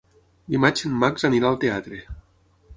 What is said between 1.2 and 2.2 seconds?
anirà al teatre.